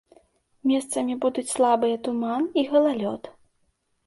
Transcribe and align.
Месцамі 0.71 1.17
будуць 1.25 1.45
слабыя 1.55 2.01
туман 2.09 2.49
і 2.63 2.65
галалёд. 2.73 3.31